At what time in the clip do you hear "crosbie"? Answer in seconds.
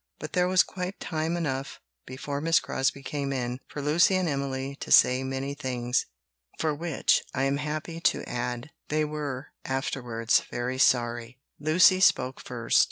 2.59-3.03